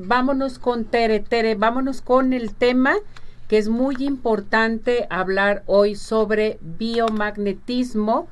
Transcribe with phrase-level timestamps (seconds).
[0.00, 2.96] Vámonos con Tere, Tere, vámonos con el tema
[3.46, 8.26] que es muy importante hablar hoy sobre biomagnetismo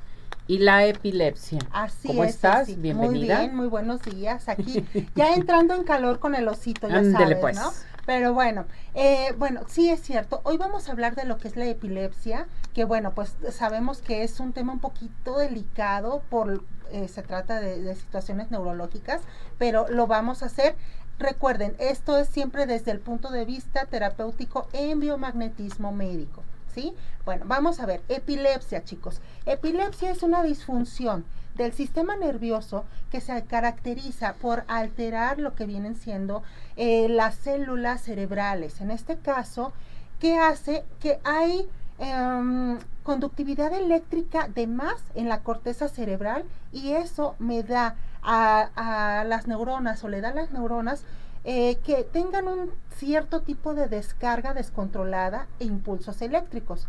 [0.49, 1.61] y la epilepsia.
[1.71, 2.67] Así ¿Cómo es, estás?
[2.81, 3.37] Bienvenida.
[3.37, 4.49] Muy bien, muy buenos días.
[4.49, 7.57] Aquí ya entrando en calor con el osito, ya Ándele, sabes, pues.
[7.57, 7.71] ¿no?
[8.05, 10.41] Pero bueno, eh, bueno, sí es cierto.
[10.45, 14.25] Hoy vamos a hablar de lo que es la epilepsia, que bueno, pues sabemos que
[14.25, 19.23] es un tema un poquito delicado por eh, se trata de, de situaciones neurológicas,
[19.57, 20.75] pero lo vamos a hacer
[21.19, 26.43] Recuerden, esto es siempre desde el punto de vista terapéutico en biomagnetismo médico.
[26.75, 26.95] ¿Sí?
[27.25, 29.21] Bueno, vamos a ver, epilepsia, chicos.
[29.45, 35.97] Epilepsia es una disfunción del sistema nervioso que se caracteriza por alterar lo que vienen
[35.97, 36.43] siendo
[36.77, 38.81] eh, las células cerebrales.
[38.81, 39.73] En este caso,
[40.19, 40.85] ¿qué hace?
[41.01, 41.69] Que hay
[41.99, 49.25] eh, conductividad eléctrica de más en la corteza cerebral y eso me da a, a
[49.25, 51.05] las neuronas o le da a las neuronas
[51.45, 56.87] eh, que tengan un cierto tipo de descarga descontrolada e impulsos eléctricos.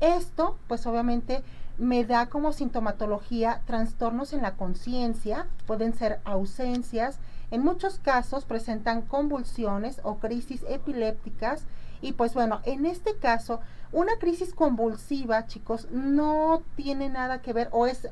[0.00, 1.42] Esto, pues obviamente,
[1.78, 7.18] me da como sintomatología trastornos en la conciencia, pueden ser ausencias,
[7.50, 11.64] en muchos casos presentan convulsiones o crisis epilépticas
[12.02, 13.60] y pues bueno, en este caso,
[13.92, 18.08] una crisis convulsiva, chicos, no tiene nada que ver o es,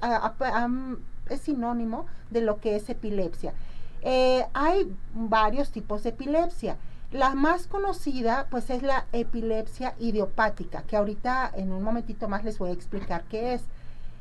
[1.28, 3.54] es sinónimo de lo que es epilepsia.
[4.04, 6.76] Eh, hay varios tipos de epilepsia.
[7.10, 12.58] La más conocida, pues, es la epilepsia idiopática, que ahorita en un momentito más les
[12.58, 13.62] voy a explicar qué es.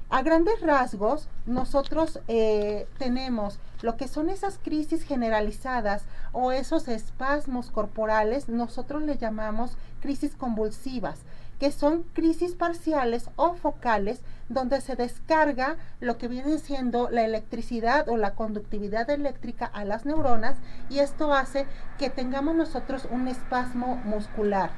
[0.09, 7.72] A grandes rasgos, nosotros eh, tenemos lo que son esas crisis generalizadas o esos espasmos
[7.72, 11.20] corporales, nosotros le llamamos crisis convulsivas,
[11.64, 14.19] que son crisis parciales o focales
[14.50, 20.05] donde se descarga lo que viene siendo la electricidad o la conductividad eléctrica a las
[20.05, 20.58] neuronas
[20.89, 21.66] y esto hace
[21.97, 24.72] que tengamos nosotros un espasmo muscular.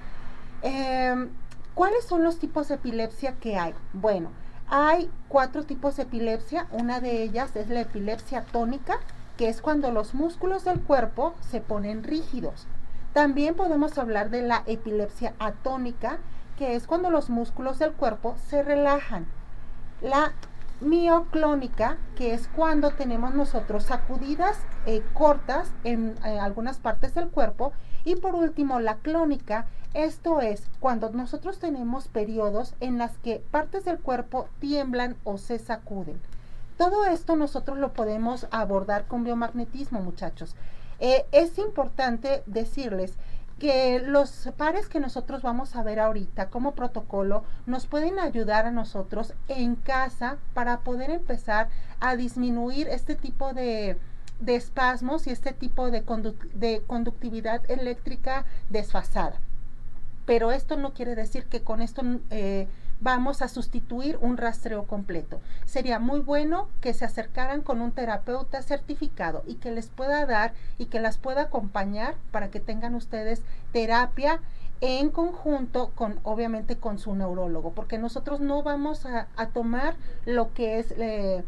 [0.62, 1.28] Eh,
[1.74, 3.74] ¿Cuáles son los tipos de epilepsia que hay?
[3.94, 4.30] Bueno,
[4.68, 6.68] hay cuatro tipos de epilepsia.
[6.70, 9.00] Una de ellas es la epilepsia tónica,
[9.38, 12.68] que es cuando los músculos del cuerpo se ponen rígidos.
[13.14, 16.20] También podemos hablar de la epilepsia atónica,
[16.58, 19.28] que es cuando los músculos del cuerpo se relajan.
[20.02, 20.34] La
[20.82, 27.74] mioclónica, que es cuando tenemos nosotros sacudidas eh, cortas en eh, algunas partes del cuerpo.
[28.04, 33.86] Y por último, la clónica, esto es cuando nosotros tenemos periodos en las que partes
[33.86, 36.20] del cuerpo tiemblan o se sacuden.
[36.78, 40.56] Todo esto nosotros lo podemos abordar con biomagnetismo, muchachos.
[41.00, 43.18] Eh, es importante decirles
[43.60, 48.72] que los pares que nosotros vamos a ver ahorita como protocolo nos pueden ayudar a
[48.72, 51.70] nosotros en casa para poder empezar
[52.02, 53.98] a disminuir este tipo de,
[54.40, 56.04] de espasmos y este tipo de,
[56.54, 59.40] de conductividad eléctrica desfasada.
[60.26, 62.02] Pero esto no quiere decir que con esto
[62.32, 62.68] eh,
[63.00, 65.42] vamos a sustituir un rastreo completo.
[65.66, 70.54] Sería muy bueno que se acercaran con un terapeuta certificado y que les pueda dar
[70.78, 74.42] y que las pueda acompañar para que tengan ustedes terapia
[74.82, 79.96] en conjunto con, obviamente, con su neurólogo, porque nosotros no vamos a, tomar
[80.26, 80.92] lo que es...
[80.98, 81.44] Eh,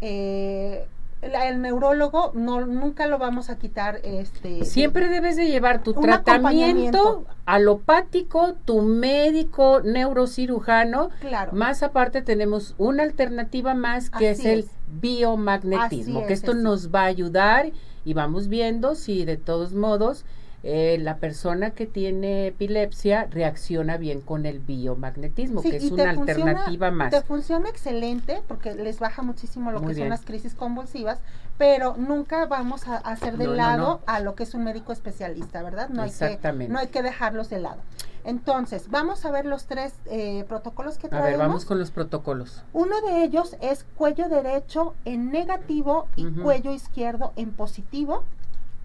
[0.00, 0.86] eh,
[1.22, 5.94] el, el, neurólogo no nunca lo vamos a quitar este siempre debes de llevar tu
[5.94, 11.10] tratamiento alopático tu médico neurocirujano.
[11.20, 11.52] Claro.
[11.52, 14.66] Más aparte tenemos una alternativa más que es el
[15.00, 16.58] biomagnetismo que es, esto es.
[16.58, 17.72] nos va a ayudar
[18.04, 20.24] y vamos viendo si de todos modos
[20.64, 26.14] eh, la persona que tiene epilepsia reacciona bien con el biomagnetismo, sí, que es una
[26.14, 27.10] funciona, alternativa más.
[27.10, 30.06] Te funciona excelente porque les baja muchísimo lo Muy que bien.
[30.06, 31.20] son las crisis convulsivas,
[31.58, 34.00] pero nunca vamos a hacer de No, lado no.
[34.12, 35.88] a lo que es un médico especialista, ¿verdad?
[35.90, 36.72] No hay, que, Exactamente.
[36.72, 37.80] no hay que dejarlos de lado.
[38.24, 41.30] Entonces, vamos a ver los tres eh, protocolos que A traemos.
[41.30, 42.62] ver, vamos con los protocolos.
[42.72, 48.24] Uno de ellos es cuello derecho en negativo y cuello izquierdo en positivo.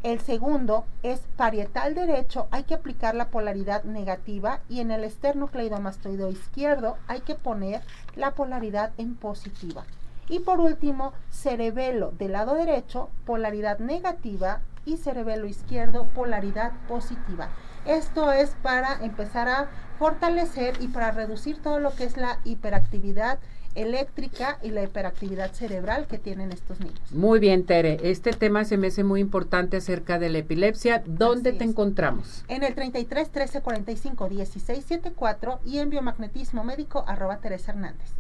[0.03, 6.29] El segundo es parietal derecho, hay que aplicar la polaridad negativa y en el esternocleidomastoideo
[6.29, 7.81] izquierdo hay que poner
[8.17, 9.85] la polaridad en positiva.
[10.27, 17.50] Y por último, cerebelo del lado derecho, polaridad negativa y cerebelo izquierdo, polaridad positiva.
[17.85, 19.69] Esto es para empezar a
[20.00, 23.39] fortalecer y para reducir todo lo que es la hiperactividad
[23.75, 27.00] eléctrica y la hiperactividad cerebral que tienen estos niños.
[27.12, 28.00] Muy bien, Tere.
[28.03, 31.01] Este tema se me hace muy importante acerca de la epilepsia.
[31.06, 31.71] ¿Dónde Así te es.
[31.71, 32.45] encontramos?
[32.47, 38.12] En el 33 13 45 16 74 y en biomagnetismo médico arroba Teresa Hernández.